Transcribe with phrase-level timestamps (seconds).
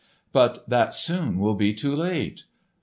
[0.33, 2.45] "But that soon will be too late."